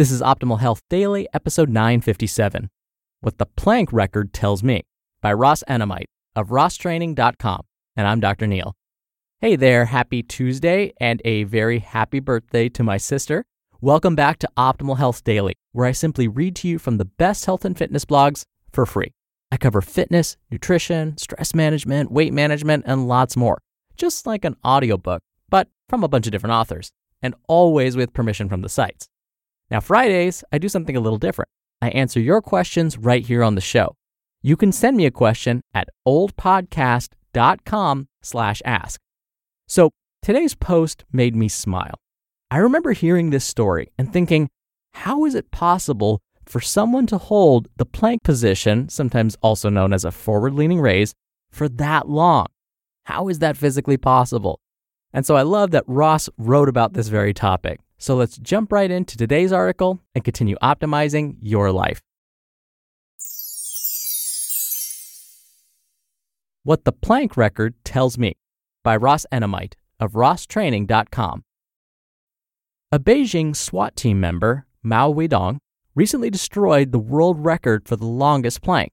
This 0.00 0.10
is 0.10 0.22
Optimal 0.22 0.60
Health 0.60 0.80
Daily, 0.88 1.28
episode 1.34 1.68
957. 1.68 2.70
What 3.20 3.36
the 3.36 3.44
Plank 3.44 3.92
Record 3.92 4.32
Tells 4.32 4.62
Me 4.62 4.86
by 5.20 5.30
Ross 5.30 5.62
Enamait 5.68 6.06
of 6.34 6.48
rosstraining.com. 6.48 7.60
And 7.96 8.06
I'm 8.06 8.18
Dr. 8.18 8.46
Neal. 8.46 8.74
Hey 9.40 9.56
there, 9.56 9.84
happy 9.84 10.22
Tuesday 10.22 10.94
and 11.02 11.20
a 11.26 11.44
very 11.44 11.80
happy 11.80 12.18
birthday 12.18 12.70
to 12.70 12.82
my 12.82 12.96
sister. 12.96 13.44
Welcome 13.82 14.14
back 14.14 14.38
to 14.38 14.48
Optimal 14.56 14.96
Health 14.96 15.22
Daily, 15.22 15.52
where 15.72 15.84
I 15.84 15.92
simply 15.92 16.28
read 16.28 16.56
to 16.56 16.68
you 16.68 16.78
from 16.78 16.96
the 16.96 17.04
best 17.04 17.44
health 17.44 17.66
and 17.66 17.76
fitness 17.76 18.06
blogs 18.06 18.46
for 18.72 18.86
free. 18.86 19.12
I 19.52 19.58
cover 19.58 19.82
fitness, 19.82 20.38
nutrition, 20.50 21.18
stress 21.18 21.54
management, 21.54 22.10
weight 22.10 22.32
management, 22.32 22.84
and 22.86 23.06
lots 23.06 23.36
more, 23.36 23.60
just 23.98 24.26
like 24.26 24.46
an 24.46 24.56
audiobook, 24.64 25.20
but 25.50 25.68
from 25.90 26.02
a 26.02 26.08
bunch 26.08 26.26
of 26.26 26.32
different 26.32 26.54
authors, 26.54 26.90
and 27.20 27.34
always 27.48 27.98
with 27.98 28.14
permission 28.14 28.48
from 28.48 28.62
the 28.62 28.70
sites. 28.70 29.09
Now, 29.70 29.80
Fridays, 29.80 30.42
I 30.52 30.58
do 30.58 30.68
something 30.68 30.96
a 30.96 31.00
little 31.00 31.18
different. 31.18 31.48
I 31.80 31.90
answer 31.90 32.20
your 32.20 32.42
questions 32.42 32.98
right 32.98 33.24
here 33.24 33.42
on 33.42 33.54
the 33.54 33.60
show. 33.60 33.94
You 34.42 34.56
can 34.56 34.72
send 34.72 34.96
me 34.96 35.06
a 35.06 35.10
question 35.10 35.62
at 35.72 35.88
ohdpodcast.com 36.06 38.08
slash 38.22 38.62
ask. 38.64 39.00
So 39.68 39.90
today's 40.22 40.54
post 40.54 41.04
made 41.12 41.36
me 41.36 41.48
smile. 41.48 41.94
I 42.50 42.58
remember 42.58 42.92
hearing 42.92 43.30
this 43.30 43.44
story 43.44 43.92
and 43.96 44.12
thinking, 44.12 44.48
how 44.92 45.24
is 45.24 45.36
it 45.36 45.52
possible 45.52 46.20
for 46.44 46.60
someone 46.60 47.06
to 47.06 47.18
hold 47.18 47.68
the 47.76 47.86
plank 47.86 48.24
position, 48.24 48.88
sometimes 48.88 49.36
also 49.40 49.68
known 49.68 49.92
as 49.92 50.04
a 50.04 50.10
forward 50.10 50.54
leaning 50.54 50.80
raise, 50.80 51.14
for 51.52 51.68
that 51.68 52.08
long? 52.08 52.46
How 53.04 53.28
is 53.28 53.38
that 53.38 53.56
physically 53.56 53.96
possible? 53.96 54.58
And 55.12 55.24
so 55.24 55.36
I 55.36 55.42
love 55.42 55.70
that 55.70 55.84
Ross 55.86 56.28
wrote 56.38 56.68
about 56.68 56.94
this 56.94 57.08
very 57.08 57.32
topic. 57.32 57.78
So 58.00 58.16
let's 58.16 58.38
jump 58.38 58.72
right 58.72 58.90
into 58.90 59.18
today's 59.18 59.52
article 59.52 60.00
and 60.14 60.24
continue 60.24 60.56
optimizing 60.62 61.36
your 61.42 61.70
life. 61.70 62.00
What 66.62 66.84
the 66.84 66.92
Plank 66.92 67.36
Record 67.36 67.74
Tells 67.84 68.16
Me 68.16 68.36
by 68.82 68.96
Ross 68.96 69.26
Enamait 69.30 69.74
of 70.00 70.12
rosstraining.com. 70.12 71.44
A 72.90 72.98
Beijing 72.98 73.54
SWAT 73.54 73.96
team 73.96 74.18
member, 74.18 74.64
Mao 74.82 75.12
Weidong, 75.12 75.58
recently 75.94 76.30
destroyed 76.30 76.92
the 76.92 76.98
world 76.98 77.44
record 77.44 77.86
for 77.86 77.96
the 77.96 78.06
longest 78.06 78.62
plank. 78.62 78.92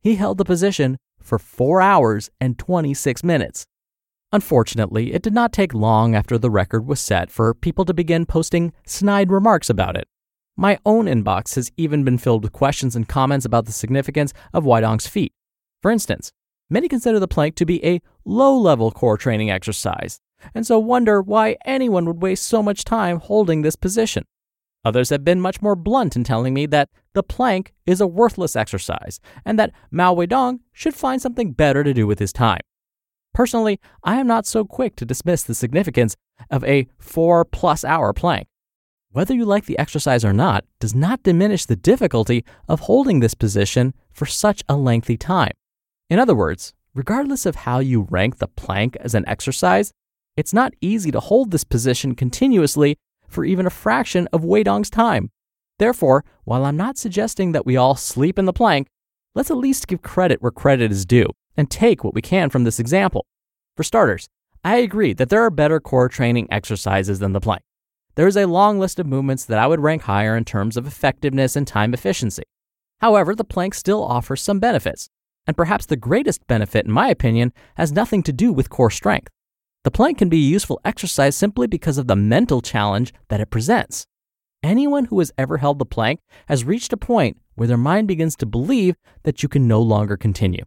He 0.00 0.14
held 0.14 0.38
the 0.38 0.44
position 0.44 0.98
for 1.20 1.40
4 1.40 1.80
hours 1.82 2.30
and 2.40 2.56
26 2.56 3.24
minutes. 3.24 3.66
Unfortunately, 4.32 5.12
it 5.12 5.22
did 5.22 5.32
not 5.32 5.52
take 5.52 5.72
long 5.72 6.14
after 6.14 6.36
the 6.36 6.50
record 6.50 6.86
was 6.86 7.00
set 7.00 7.30
for 7.30 7.54
people 7.54 7.84
to 7.84 7.94
begin 7.94 8.26
posting 8.26 8.72
snide 8.84 9.30
remarks 9.30 9.70
about 9.70 9.96
it. 9.96 10.08
My 10.56 10.78
own 10.84 11.06
inbox 11.06 11.54
has 11.54 11.70
even 11.76 12.02
been 12.02 12.18
filled 12.18 12.42
with 12.42 12.52
questions 12.52 12.96
and 12.96 13.08
comments 13.08 13.46
about 13.46 13.66
the 13.66 13.72
significance 13.72 14.32
of 14.52 14.64
Weidong's 14.64 15.06
feat. 15.06 15.32
For 15.82 15.90
instance, 15.90 16.32
many 16.68 16.88
consider 16.88 17.20
the 17.20 17.28
plank 17.28 17.54
to 17.56 17.66
be 17.66 17.84
a 17.84 18.00
low 18.24 18.56
level 18.56 18.90
core 18.90 19.16
training 19.16 19.50
exercise, 19.50 20.18
and 20.54 20.66
so 20.66 20.78
wonder 20.78 21.22
why 21.22 21.56
anyone 21.64 22.06
would 22.06 22.22
waste 22.22 22.44
so 22.44 22.62
much 22.62 22.84
time 22.84 23.20
holding 23.20 23.62
this 23.62 23.76
position. 23.76 24.24
Others 24.84 25.10
have 25.10 25.24
been 25.24 25.40
much 25.40 25.60
more 25.60 25.76
blunt 25.76 26.16
in 26.16 26.24
telling 26.24 26.54
me 26.54 26.66
that 26.66 26.88
the 27.12 27.22
plank 27.22 27.74
is 27.86 28.00
a 28.00 28.06
worthless 28.06 28.56
exercise 28.56 29.20
and 29.44 29.58
that 29.58 29.72
Mao 29.90 30.14
Weidong 30.14 30.60
should 30.72 30.94
find 30.94 31.20
something 31.20 31.52
better 31.52 31.84
to 31.84 31.92
do 31.92 32.06
with 32.06 32.18
his 32.18 32.32
time. 32.32 32.60
Personally, 33.36 33.78
I 34.02 34.16
am 34.16 34.26
not 34.26 34.46
so 34.46 34.64
quick 34.64 34.96
to 34.96 35.04
dismiss 35.04 35.42
the 35.42 35.54
significance 35.54 36.16
of 36.48 36.64
a 36.64 36.88
four 36.98 37.44
plus 37.44 37.84
hour 37.84 38.14
plank. 38.14 38.48
Whether 39.12 39.34
you 39.34 39.44
like 39.44 39.66
the 39.66 39.78
exercise 39.78 40.24
or 40.24 40.32
not 40.32 40.64
does 40.80 40.94
not 40.94 41.22
diminish 41.22 41.66
the 41.66 41.76
difficulty 41.76 42.46
of 42.66 42.80
holding 42.80 43.20
this 43.20 43.34
position 43.34 43.92
for 44.10 44.24
such 44.24 44.62
a 44.70 44.74
lengthy 44.74 45.18
time. 45.18 45.52
In 46.08 46.18
other 46.18 46.34
words, 46.34 46.72
regardless 46.94 47.44
of 47.44 47.56
how 47.56 47.78
you 47.78 48.06
rank 48.08 48.38
the 48.38 48.48
plank 48.48 48.96
as 49.00 49.14
an 49.14 49.28
exercise, 49.28 49.92
it's 50.38 50.54
not 50.54 50.72
easy 50.80 51.10
to 51.10 51.20
hold 51.20 51.50
this 51.50 51.64
position 51.64 52.14
continuously 52.14 52.96
for 53.28 53.44
even 53.44 53.66
a 53.66 53.76
fraction 53.84 54.26
of 54.32 54.44
Weidong's 54.44 54.88
time. 54.88 55.30
Therefore, 55.78 56.24
while 56.44 56.64
I'm 56.64 56.78
not 56.78 56.96
suggesting 56.96 57.52
that 57.52 57.66
we 57.66 57.76
all 57.76 57.96
sleep 57.96 58.38
in 58.38 58.46
the 58.46 58.54
plank, 58.54 58.88
let's 59.34 59.50
at 59.50 59.58
least 59.58 59.88
give 59.88 60.00
credit 60.00 60.40
where 60.40 60.50
credit 60.50 60.90
is 60.90 61.04
due 61.04 61.28
and 61.56 61.70
take 61.70 62.04
what 62.04 62.14
we 62.14 62.22
can 62.22 62.50
from 62.50 62.64
this 62.64 62.78
example. 62.78 63.26
For 63.76 63.82
starters, 63.82 64.28
I 64.64 64.76
agree 64.76 65.12
that 65.14 65.28
there 65.28 65.42
are 65.42 65.50
better 65.50 65.80
core 65.80 66.08
training 66.08 66.48
exercises 66.50 67.18
than 67.18 67.32
the 67.32 67.40
plank. 67.40 67.62
There 68.16 68.26
is 68.26 68.36
a 68.36 68.46
long 68.46 68.78
list 68.78 68.98
of 68.98 69.06
movements 69.06 69.44
that 69.44 69.58
I 69.58 69.66
would 69.66 69.80
rank 69.80 70.02
higher 70.02 70.36
in 70.36 70.44
terms 70.44 70.76
of 70.76 70.86
effectiveness 70.86 71.54
and 71.54 71.66
time 71.66 71.92
efficiency. 71.92 72.44
However, 73.00 73.34
the 73.34 73.44
plank 73.44 73.74
still 73.74 74.02
offers 74.02 74.40
some 74.40 74.58
benefits, 74.58 75.08
and 75.46 75.56
perhaps 75.56 75.86
the 75.86 75.96
greatest 75.96 76.46
benefit, 76.46 76.86
in 76.86 76.92
my 76.92 77.08
opinion, 77.08 77.52
has 77.76 77.92
nothing 77.92 78.22
to 78.22 78.32
do 78.32 78.52
with 78.52 78.70
core 78.70 78.90
strength. 78.90 79.28
The 79.84 79.90
plank 79.90 80.18
can 80.18 80.28
be 80.28 80.38
a 80.38 80.50
useful 80.50 80.80
exercise 80.84 81.36
simply 81.36 81.66
because 81.66 81.98
of 81.98 82.08
the 82.08 82.16
mental 82.16 82.60
challenge 82.60 83.12
that 83.28 83.40
it 83.40 83.50
presents. 83.50 84.06
Anyone 84.62 85.04
who 85.04 85.18
has 85.20 85.30
ever 85.38 85.58
held 85.58 85.78
the 85.78 85.86
plank 85.86 86.18
has 86.48 86.64
reached 86.64 86.92
a 86.92 86.96
point 86.96 87.36
where 87.54 87.68
their 87.68 87.76
mind 87.76 88.08
begins 88.08 88.34
to 88.36 88.46
believe 88.46 88.96
that 89.22 89.42
you 89.42 89.48
can 89.48 89.68
no 89.68 89.80
longer 89.80 90.16
continue. 90.16 90.64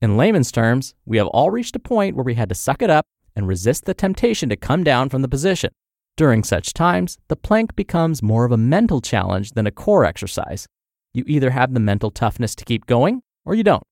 In 0.00 0.16
layman's 0.16 0.52
terms, 0.52 0.94
we 1.06 1.16
have 1.16 1.26
all 1.28 1.50
reached 1.50 1.74
a 1.74 1.80
point 1.80 2.14
where 2.14 2.24
we 2.24 2.34
had 2.34 2.48
to 2.50 2.54
suck 2.54 2.82
it 2.82 2.90
up 2.90 3.06
and 3.34 3.48
resist 3.48 3.84
the 3.84 3.94
temptation 3.94 4.48
to 4.48 4.56
come 4.56 4.84
down 4.84 5.08
from 5.08 5.22
the 5.22 5.28
position. 5.28 5.70
During 6.16 6.44
such 6.44 6.72
times, 6.72 7.18
the 7.28 7.36
plank 7.36 7.74
becomes 7.74 8.22
more 8.22 8.44
of 8.44 8.52
a 8.52 8.56
mental 8.56 9.00
challenge 9.00 9.52
than 9.52 9.66
a 9.66 9.72
core 9.72 10.04
exercise. 10.04 10.66
You 11.12 11.24
either 11.26 11.50
have 11.50 11.74
the 11.74 11.80
mental 11.80 12.12
toughness 12.12 12.54
to 12.56 12.64
keep 12.64 12.86
going 12.86 13.22
or 13.44 13.54
you 13.54 13.64
don't. 13.64 13.82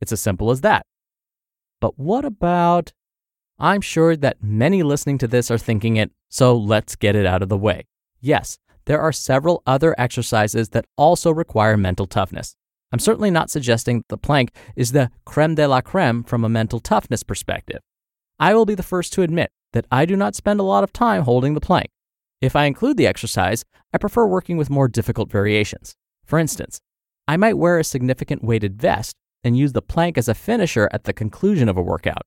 It's 0.00 0.12
as 0.12 0.20
simple 0.20 0.50
as 0.50 0.60
that. 0.62 0.84
But 1.80 1.98
what 1.98 2.24
about? 2.24 2.92
I'm 3.58 3.80
sure 3.80 4.16
that 4.16 4.42
many 4.42 4.82
listening 4.82 5.18
to 5.18 5.28
this 5.28 5.50
are 5.50 5.58
thinking 5.58 5.96
it, 5.96 6.10
so 6.28 6.56
let's 6.56 6.96
get 6.96 7.16
it 7.16 7.24
out 7.24 7.42
of 7.42 7.48
the 7.48 7.56
way. 7.56 7.86
Yes, 8.20 8.58
there 8.84 9.00
are 9.00 9.12
several 9.12 9.62
other 9.66 9.94
exercises 9.96 10.70
that 10.70 10.86
also 10.96 11.30
require 11.30 11.76
mental 11.76 12.06
toughness. 12.06 12.56
I'm 12.92 12.98
certainly 12.98 13.30
not 13.30 13.50
suggesting 13.50 13.98
that 13.98 14.08
the 14.08 14.18
plank 14.18 14.54
is 14.76 14.92
the 14.92 15.10
creme 15.24 15.54
de 15.54 15.66
la 15.66 15.80
creme 15.80 16.22
from 16.22 16.44
a 16.44 16.48
mental 16.48 16.80
toughness 16.80 17.22
perspective. 17.22 17.80
I 18.38 18.54
will 18.54 18.66
be 18.66 18.74
the 18.74 18.82
first 18.82 19.12
to 19.14 19.22
admit 19.22 19.50
that 19.72 19.86
I 19.90 20.06
do 20.06 20.16
not 20.16 20.34
spend 20.34 20.60
a 20.60 20.64
lot 20.64 20.84
of 20.84 20.92
time 20.92 21.22
holding 21.22 21.54
the 21.54 21.60
plank. 21.60 21.88
If 22.40 22.54
I 22.54 22.66
include 22.66 22.96
the 22.96 23.06
exercise, 23.06 23.64
I 23.92 23.98
prefer 23.98 24.26
working 24.26 24.56
with 24.56 24.70
more 24.70 24.88
difficult 24.88 25.30
variations. 25.30 25.94
For 26.24 26.38
instance, 26.38 26.80
I 27.26 27.36
might 27.36 27.58
wear 27.58 27.78
a 27.78 27.84
significant 27.84 28.44
weighted 28.44 28.80
vest 28.80 29.14
and 29.42 29.56
use 29.56 29.72
the 29.72 29.82
plank 29.82 30.18
as 30.18 30.28
a 30.28 30.34
finisher 30.34 30.88
at 30.92 31.04
the 31.04 31.12
conclusion 31.12 31.68
of 31.68 31.76
a 31.76 31.82
workout. 31.82 32.22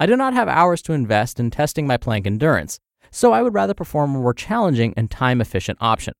I 0.00 0.06
do 0.06 0.16
not 0.16 0.34
have 0.34 0.48
hours 0.48 0.80
to 0.82 0.92
invest 0.92 1.40
in 1.40 1.50
testing 1.50 1.86
my 1.86 1.96
plank 1.96 2.26
endurance, 2.26 2.78
so 3.10 3.32
I 3.32 3.42
would 3.42 3.54
rather 3.54 3.74
perform 3.74 4.14
a 4.14 4.18
more 4.18 4.34
challenging 4.34 4.94
and 4.96 5.10
time 5.10 5.40
efficient 5.40 5.78
option. 5.80 6.14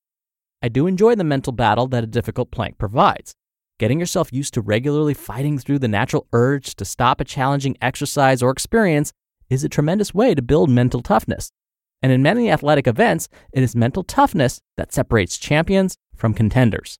I 0.62 0.68
do 0.68 0.86
enjoy 0.86 1.14
the 1.14 1.24
mental 1.24 1.52
battle 1.52 1.86
that 1.88 2.02
a 2.02 2.08
difficult 2.08 2.50
plank 2.50 2.78
provides. 2.78 3.34
Getting 3.78 4.00
yourself 4.00 4.32
used 4.32 4.54
to 4.54 4.60
regularly 4.60 5.14
fighting 5.14 5.56
through 5.56 5.78
the 5.78 5.86
natural 5.86 6.26
urge 6.32 6.74
to 6.76 6.84
stop 6.84 7.20
a 7.20 7.24
challenging 7.24 7.76
exercise 7.80 8.42
or 8.42 8.50
experience 8.50 9.12
is 9.50 9.62
a 9.62 9.68
tremendous 9.68 10.12
way 10.12 10.34
to 10.34 10.42
build 10.42 10.68
mental 10.68 11.00
toughness. 11.00 11.52
And 12.02 12.10
in 12.10 12.20
many 12.20 12.50
athletic 12.50 12.88
events, 12.88 13.28
it 13.52 13.62
is 13.62 13.76
mental 13.76 14.02
toughness 14.02 14.60
that 14.76 14.92
separates 14.92 15.38
champions 15.38 15.96
from 16.16 16.34
contenders. 16.34 16.98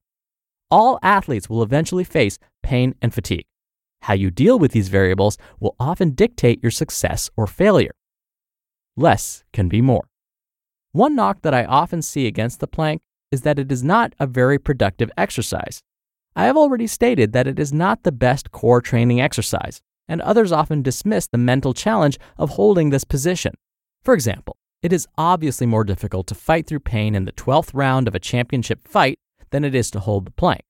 All 0.71 1.01
athletes 1.03 1.51
will 1.51 1.65
eventually 1.65 2.05
face 2.05 2.39
pain 2.63 2.95
and 3.03 3.13
fatigue. 3.13 3.47
How 4.03 4.15
you 4.15 4.31
deal 4.31 4.57
with 4.57 4.71
these 4.71 4.89
variables 4.89 5.37
will 5.59 5.75
often 5.81 6.13
dictate 6.13 6.63
your 6.63 6.71
success 6.71 7.29
or 7.37 7.49
failure. 7.49 7.95
Less 8.97 9.43
can 9.53 9.69
be 9.69 9.81
more. 9.81 10.09
One 10.93 11.17
knock 11.17 11.43
that 11.43 11.55
I 11.55 11.65
often 11.65 12.03
see 12.03 12.29
against 12.29 12.61
the 12.61 12.69
plank 12.69 13.03
is 13.33 13.43
that 13.43 13.59
it 13.59 13.73
is 13.73 13.83
not 13.83 14.15
a 14.21 14.27
very 14.29 14.59
productive 14.59 15.11
exercise. 15.17 15.83
I 16.39 16.45
have 16.45 16.57
already 16.57 16.87
stated 16.87 17.33
that 17.33 17.49
it 17.49 17.59
is 17.59 17.73
not 17.73 18.05
the 18.05 18.13
best 18.13 18.53
core 18.53 18.81
training 18.81 19.21
exercise, 19.21 19.81
and 20.07 20.21
others 20.21 20.53
often 20.53 20.83
dismiss 20.83 21.27
the 21.27 21.37
mental 21.37 21.75
challenge 21.75 22.17
of 22.37 22.51
holding 22.51 22.91
this 22.91 23.03
position. 23.03 23.55
For 24.05 24.15
example, 24.15 24.57
it 24.81 24.93
is 24.93 25.09
obviously 25.19 25.67
more 25.67 25.83
difficult 25.83 26.29
to 26.29 26.37
fight 26.37 26.69
through 26.69 26.79
pain 26.79 27.17
in 27.17 27.25
the 27.25 27.33
12th 27.33 27.71
round 27.75 28.07
of 28.07 28.15
a 28.15 28.21
championship 28.21 28.87
fight 28.87 29.19
than 29.51 29.65
it 29.65 29.75
is 29.75 29.91
to 29.91 29.99
hold 29.99 30.27
the 30.27 30.31
plank. 30.31 30.61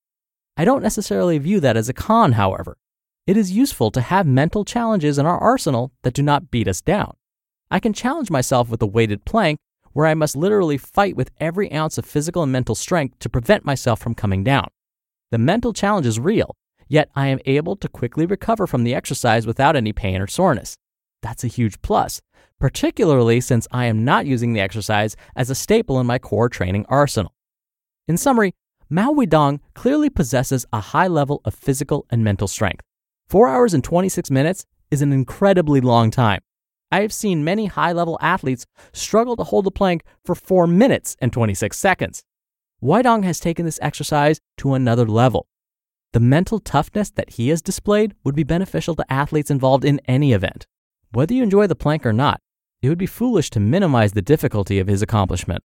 I 0.56 0.65
don't 0.65 0.82
necessarily 0.82 1.37
view 1.37 1.61
that 1.61 1.76
as 1.76 1.91
a 1.91 1.93
con, 1.93 2.32
however. 2.32 2.79
It 3.26 3.37
is 3.37 3.53
useful 3.53 3.91
to 3.91 4.00
have 4.00 4.26
mental 4.26 4.64
challenges 4.64 5.19
in 5.19 5.26
our 5.26 5.38
arsenal 5.38 5.93
that 6.03 6.14
do 6.14 6.23
not 6.23 6.50
beat 6.50 6.67
us 6.67 6.81
down. 6.81 7.12
I 7.71 7.79
can 7.79 7.93
challenge 7.93 8.31
myself 8.31 8.71
with 8.71 8.81
a 8.81 8.87
weighted 8.87 9.26
plank 9.26 9.59
where 9.93 10.06
I 10.06 10.14
must 10.14 10.35
literally 10.35 10.79
fight 10.79 11.14
with 11.14 11.31
every 11.38 11.71
ounce 11.71 11.99
of 11.99 12.06
physical 12.06 12.43
and 12.43 12.50
mental 12.50 12.75
strength 12.75 13.19
to 13.19 13.29
prevent 13.29 13.67
myself 13.67 14.00
from 14.00 14.14
coming 14.14 14.43
down. 14.43 14.69
The 15.30 15.38
mental 15.38 15.75
challenge 15.75 16.06
is 16.06 16.19
real, 16.19 16.56
yet 16.88 17.10
I 17.14 17.26
am 17.26 17.40
able 17.44 17.76
to 17.76 17.88
quickly 17.88 18.25
recover 18.25 18.66
from 18.66 18.84
the 18.84 18.94
exercise 18.94 19.46
without 19.46 19.76
any 19.76 19.92
pain 19.92 20.22
or 20.22 20.26
soreness. 20.26 20.76
That's 21.22 21.44
a 21.44 21.48
huge 21.48 21.82
plus, 21.82 22.22
particularly 22.58 23.40
since 23.40 23.69
I 23.70 23.84
am 23.86 24.04
not 24.04 24.25
using 24.25 24.52
the 24.54 24.60
exercise 24.60 25.16
as 25.36 25.50
a 25.50 25.54
staple 25.54 26.00
in 26.00 26.06
my 26.06 26.19
core 26.19 26.48
training 26.48 26.86
arsenal. 26.88 27.34
In 28.06 28.16
summary, 28.16 28.54
Mao 28.88 29.12
Weidong 29.12 29.60
clearly 29.75 30.08
possesses 30.08 30.64
a 30.72 30.80
high 30.80 31.08
level 31.08 31.42
of 31.44 31.54
physical 31.54 32.06
and 32.08 32.25
mental 32.25 32.48
strength. 32.48 32.82
4 33.28 33.48
hours 33.48 33.75
and 33.75 33.84
26 33.84 34.30
minutes 34.30 34.64
is 34.90 35.02
an 35.02 35.12
incredibly 35.12 35.82
long 35.82 36.10
time. 36.10 36.40
I 36.90 37.02
have 37.02 37.12
seen 37.12 37.44
many 37.44 37.66
high 37.66 37.92
level 37.92 38.19
athletes 38.22 38.64
struggle 38.94 39.36
to 39.36 39.44
hold 39.44 39.66
the 39.66 39.70
plank 39.70 40.04
for 40.25 40.34
4 40.34 40.66
minutes 40.66 41.16
and 41.20 41.30
26 41.30 41.76
seconds. 41.76 42.22
Weidong 42.82 43.25
has 43.25 43.40
taken 43.40 43.64
this 43.64 43.80
exercise 43.82 44.40
to 44.58 44.75
another 44.75 45.04
level. 45.04 45.48
The 46.12 46.20
mental 46.20 46.60
toughness 46.60 47.10
that 47.10 47.30
he 47.30 47.48
has 47.48 47.60
displayed 47.60 48.14
would 48.22 48.36
be 48.36 48.44
beneficial 48.44 48.94
to 48.94 49.12
athletes 49.12 49.50
involved 49.50 49.84
in 49.84 50.00
any 50.06 50.32
event. 50.32 50.66
Whether 51.10 51.34
you 51.34 51.42
enjoy 51.42 51.66
the 51.66 51.75
plank 51.75 52.06
or 52.06 52.12
not, 52.12 52.40
it 52.80 52.88
would 52.88 52.98
be 52.98 53.06
foolish 53.06 53.50
to 53.50 53.60
minimize 53.60 54.12
the 54.12 54.22
difficulty 54.22 54.78
of 54.78 54.86
his 54.86 55.02
accomplishment. 55.02 55.62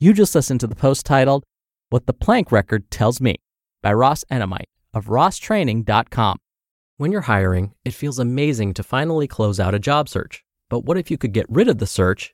You 0.00 0.12
just 0.12 0.34
listened 0.34 0.60
to 0.60 0.66
the 0.66 0.74
post 0.74 1.04
titled, 1.04 1.44
What 1.90 2.06
the 2.06 2.12
Plank 2.14 2.50
Record 2.50 2.90
Tells 2.90 3.20
Me 3.20 3.36
by 3.82 3.92
Ross 3.92 4.24
Enamait 4.30 4.66
of 4.94 5.06
rosstraining.com. 5.06 6.38
When 6.96 7.12
you're 7.12 7.22
hiring, 7.22 7.74
it 7.84 7.92
feels 7.92 8.18
amazing 8.18 8.74
to 8.74 8.82
finally 8.82 9.28
close 9.28 9.60
out 9.60 9.74
a 9.74 9.78
job 9.78 10.08
search. 10.08 10.42
But 10.70 10.80
what 10.80 10.96
if 10.96 11.10
you 11.10 11.18
could 11.18 11.32
get 11.32 11.46
rid 11.48 11.68
of 11.68 11.78
the 11.78 11.86
search 11.86 12.33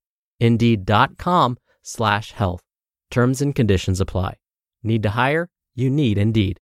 Indeed.com 0.41 1.57
slash 1.81 2.33
health. 2.33 2.61
Terms 3.09 3.41
and 3.41 3.55
conditions 3.55 4.01
apply. 4.01 4.35
Need 4.83 5.03
to 5.03 5.11
hire? 5.11 5.47
You 5.75 5.89
need 5.89 6.17
Indeed. 6.17 6.57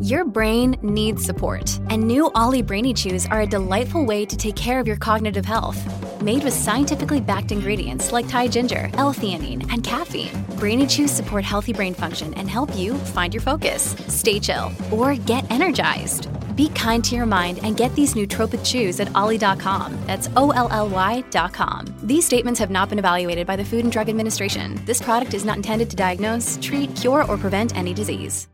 Your 0.00 0.24
brain 0.24 0.76
needs 0.82 1.22
support, 1.22 1.78
and 1.90 2.02
new 2.02 2.30
OLLY 2.34 2.62
Brainy 2.62 2.94
Chews 2.94 3.26
are 3.26 3.42
a 3.42 3.46
delightful 3.46 4.02
way 4.06 4.24
to 4.24 4.34
take 4.34 4.56
care 4.56 4.80
of 4.80 4.86
your 4.86 4.96
cognitive 4.96 5.44
health. 5.44 5.78
Made 6.22 6.42
with 6.42 6.54
scientifically 6.54 7.20
backed 7.20 7.52
ingredients 7.52 8.10
like 8.10 8.26
Thai 8.26 8.48
ginger, 8.48 8.88
L-theanine, 8.94 9.70
and 9.70 9.84
caffeine, 9.84 10.30
Brainy 10.58 10.86
Chews 10.86 11.10
support 11.10 11.44
healthy 11.44 11.74
brain 11.74 11.92
function 11.92 12.32
and 12.34 12.48
help 12.48 12.74
you 12.74 12.94
find 12.94 13.34
your 13.34 13.42
focus, 13.42 13.94
stay 14.08 14.40
chill, 14.40 14.72
or 14.90 15.16
get 15.16 15.50
energized. 15.50 16.28
Be 16.56 16.68
kind 16.70 17.04
to 17.04 17.16
your 17.16 17.26
mind 17.26 17.58
and 17.62 17.76
get 17.76 17.94
these 17.94 18.14
nootropic 18.14 18.64
chews 18.64 19.00
at 19.00 19.14
olly.com. 19.14 19.98
That's 20.06 20.28
O 20.36 20.50
L 20.50 20.68
L 20.70 20.88
Y.com. 20.88 21.86
These 22.02 22.24
statements 22.24 22.60
have 22.60 22.70
not 22.70 22.88
been 22.88 22.98
evaluated 22.98 23.46
by 23.46 23.56
the 23.56 23.64
Food 23.64 23.84
and 23.84 23.92
Drug 23.92 24.08
Administration. 24.08 24.80
This 24.86 25.02
product 25.02 25.34
is 25.34 25.44
not 25.44 25.56
intended 25.56 25.90
to 25.90 25.96
diagnose, 25.96 26.58
treat, 26.62 26.94
cure, 26.96 27.24
or 27.24 27.36
prevent 27.36 27.76
any 27.76 27.92
disease. 27.92 28.48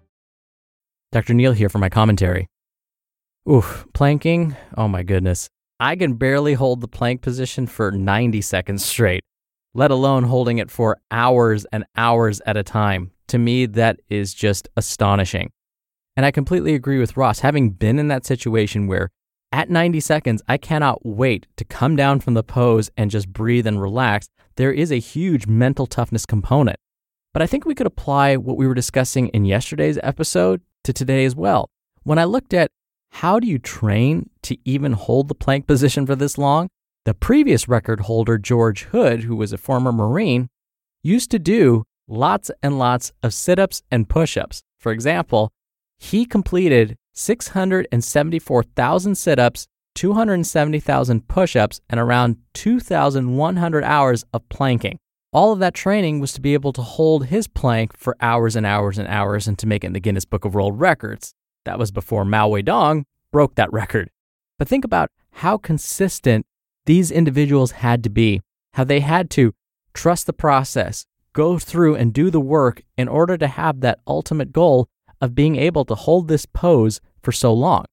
Dr. 1.12 1.34
Neal 1.34 1.52
here 1.52 1.68
for 1.68 1.78
my 1.78 1.88
commentary. 1.88 2.48
Oof, 3.48 3.86
planking? 3.94 4.56
Oh 4.76 4.88
my 4.88 5.02
goodness. 5.02 5.48
I 5.78 5.94
can 5.94 6.14
barely 6.14 6.54
hold 6.54 6.80
the 6.80 6.88
plank 6.88 7.22
position 7.22 7.66
for 7.66 7.90
90 7.92 8.40
seconds 8.40 8.84
straight, 8.84 9.22
let 9.72 9.90
alone 9.90 10.24
holding 10.24 10.58
it 10.58 10.70
for 10.70 10.98
hours 11.10 11.64
and 11.70 11.84
hours 11.96 12.40
at 12.44 12.56
a 12.56 12.62
time. 12.62 13.12
To 13.28 13.38
me, 13.38 13.66
that 13.66 14.00
is 14.08 14.34
just 14.34 14.68
astonishing. 14.76 15.50
And 16.16 16.24
I 16.24 16.30
completely 16.30 16.74
agree 16.74 16.98
with 16.98 17.16
Ross, 17.16 17.40
having 17.40 17.70
been 17.70 17.98
in 17.98 18.08
that 18.08 18.24
situation 18.24 18.86
where 18.86 19.10
at 19.52 19.70
90 19.70 20.00
seconds, 20.00 20.42
I 20.48 20.56
cannot 20.56 21.04
wait 21.04 21.46
to 21.56 21.64
come 21.64 21.94
down 21.94 22.20
from 22.20 22.34
the 22.34 22.42
pose 22.42 22.90
and 22.96 23.10
just 23.10 23.32
breathe 23.32 23.66
and 23.66 23.80
relax. 23.80 24.28
There 24.56 24.72
is 24.72 24.90
a 24.90 24.98
huge 24.98 25.46
mental 25.46 25.86
toughness 25.86 26.26
component. 26.26 26.78
But 27.32 27.42
I 27.42 27.46
think 27.46 27.64
we 27.64 27.74
could 27.74 27.86
apply 27.86 28.36
what 28.36 28.56
we 28.56 28.66
were 28.66 28.74
discussing 28.74 29.28
in 29.28 29.44
yesterday's 29.44 29.98
episode 30.02 30.62
to 30.84 30.92
today 30.92 31.24
as 31.26 31.36
well. 31.36 31.68
When 32.02 32.18
I 32.18 32.24
looked 32.24 32.54
at 32.54 32.70
how 33.12 33.38
do 33.38 33.46
you 33.46 33.58
train 33.58 34.30
to 34.42 34.56
even 34.64 34.92
hold 34.92 35.28
the 35.28 35.34
plank 35.34 35.66
position 35.66 36.06
for 36.06 36.16
this 36.16 36.38
long, 36.38 36.68
the 37.04 37.14
previous 37.14 37.68
record 37.68 38.00
holder, 38.00 38.36
George 38.36 38.84
Hood, 38.84 39.24
who 39.24 39.36
was 39.36 39.52
a 39.52 39.58
former 39.58 39.92
Marine, 39.92 40.48
used 41.02 41.30
to 41.30 41.38
do 41.38 41.84
lots 42.08 42.50
and 42.62 42.78
lots 42.78 43.12
of 43.22 43.32
sit 43.32 43.58
ups 43.58 43.82
and 43.90 44.08
push 44.08 44.36
ups. 44.36 44.62
For 44.80 44.92
example, 44.92 45.50
he 45.98 46.24
completed 46.24 46.96
674,000 47.12 49.14
sit 49.14 49.38
ups, 49.38 49.66
270,000 49.94 51.28
push 51.28 51.56
ups, 51.56 51.80
and 51.88 51.98
around 51.98 52.36
2,100 52.54 53.84
hours 53.84 54.24
of 54.32 54.48
planking. 54.48 54.98
All 55.32 55.52
of 55.52 55.58
that 55.58 55.74
training 55.74 56.20
was 56.20 56.32
to 56.34 56.40
be 56.40 56.54
able 56.54 56.72
to 56.74 56.82
hold 56.82 57.26
his 57.26 57.48
plank 57.48 57.96
for 57.96 58.16
hours 58.20 58.56
and 58.56 58.64
hours 58.64 58.98
and 58.98 59.08
hours 59.08 59.48
and 59.48 59.58
to 59.58 59.66
make 59.66 59.84
it 59.84 59.88
in 59.88 59.92
the 59.92 60.00
Guinness 60.00 60.24
Book 60.24 60.44
of 60.44 60.54
World 60.54 60.80
Records. 60.80 61.34
That 61.64 61.78
was 61.78 61.90
before 61.90 62.24
Mao 62.24 62.48
Weidong 62.48 63.04
broke 63.32 63.56
that 63.56 63.72
record. 63.72 64.10
But 64.58 64.68
think 64.68 64.84
about 64.84 65.10
how 65.32 65.58
consistent 65.58 66.46
these 66.86 67.10
individuals 67.10 67.72
had 67.72 68.02
to 68.04 68.10
be, 68.10 68.40
how 68.74 68.84
they 68.84 69.00
had 69.00 69.28
to 69.30 69.52
trust 69.92 70.26
the 70.26 70.32
process, 70.32 71.04
go 71.32 71.58
through 71.58 71.96
and 71.96 72.14
do 72.14 72.30
the 72.30 72.40
work 72.40 72.82
in 72.96 73.08
order 73.08 73.36
to 73.36 73.46
have 73.46 73.80
that 73.80 73.98
ultimate 74.06 74.52
goal 74.52 74.88
of 75.20 75.34
being 75.34 75.56
able 75.56 75.84
to 75.84 75.94
hold 75.94 76.28
this 76.28 76.46
pose 76.46 77.00
for 77.22 77.32
so 77.32 77.52
long. 77.52 77.84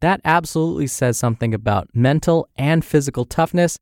That 0.00 0.20
absolutely 0.24 0.86
says 0.86 1.18
something 1.18 1.52
about 1.52 1.88
mental 1.94 2.48
and 2.56 2.84
physical 2.84 3.24
toughness. 3.24 3.76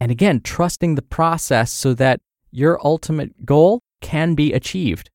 And 0.00 0.10
again, 0.10 0.40
trusting 0.40 0.94
the 0.94 1.02
process 1.02 1.72
so 1.72 1.94
that 1.94 2.20
your 2.50 2.78
ultimate 2.84 3.44
goal 3.44 3.80
can 4.00 4.34
be 4.34 4.52
achieved. 4.52 5.10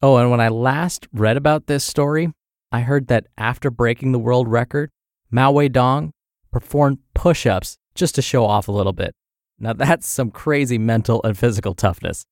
Oh, 0.00 0.16
and 0.16 0.30
when 0.30 0.40
I 0.40 0.48
last 0.48 1.06
read 1.12 1.36
about 1.36 1.66
this 1.66 1.84
story, 1.84 2.32
I 2.70 2.80
heard 2.80 3.08
that 3.08 3.26
after 3.36 3.70
breaking 3.70 4.12
the 4.12 4.18
world 4.18 4.48
record, 4.48 4.90
Mao 5.30 5.52
Weidong 5.52 6.10
performed 6.50 6.98
push 7.14 7.46
ups 7.46 7.76
just 7.94 8.14
to 8.14 8.22
show 8.22 8.44
off 8.44 8.68
a 8.68 8.72
little 8.72 8.92
bit. 8.92 9.14
Now, 9.58 9.72
that's 9.74 10.08
some 10.08 10.30
crazy 10.30 10.78
mental 10.78 11.20
and 11.22 11.36
physical 11.36 11.74
toughness. 11.74 12.24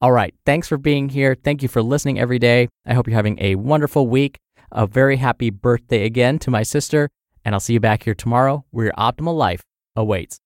All 0.00 0.12
right. 0.12 0.34
Thanks 0.44 0.68
for 0.68 0.76
being 0.76 1.08
here. 1.08 1.34
Thank 1.34 1.62
you 1.62 1.68
for 1.68 1.82
listening 1.82 2.18
every 2.18 2.38
day. 2.38 2.68
I 2.86 2.94
hope 2.94 3.06
you're 3.06 3.16
having 3.16 3.38
a 3.40 3.54
wonderful 3.54 4.06
week. 4.08 4.38
A 4.70 4.86
very 4.86 5.16
happy 5.16 5.50
birthday 5.50 6.04
again 6.04 6.38
to 6.40 6.50
my 6.50 6.62
sister. 6.62 7.08
And 7.44 7.54
I'll 7.54 7.60
see 7.60 7.74
you 7.74 7.80
back 7.80 8.02
here 8.02 8.14
tomorrow 8.14 8.64
where 8.70 8.86
your 8.86 8.94
optimal 8.94 9.36
life 9.36 9.62
awaits. 9.94 10.38